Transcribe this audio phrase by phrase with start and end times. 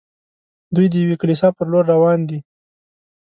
[0.75, 2.39] دوی د یوې کلیسا پر لور روان دي.